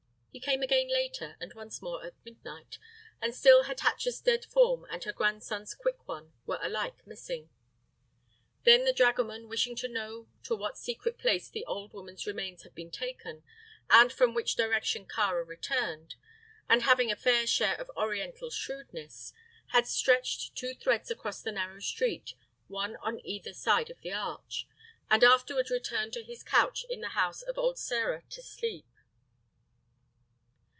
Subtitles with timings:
[0.33, 2.77] He came again later, and once more at midnight,
[3.21, 7.49] and still Hatatcha's dead form and her grandson's quick one were alike missing.
[8.63, 12.73] Then the dragoman, wishing to know to what secret place the old woman's remains had
[12.73, 13.43] been taken,
[13.89, 16.15] and from which direction Kāra returned,
[16.69, 19.33] and having a fair share of oriental shrewdness,
[19.73, 22.35] had stretched two threads across the narrow street
[22.69, 24.65] one on either side the arch
[25.09, 28.85] and afterward returned to his couch in the house of old Sĕra to sleep.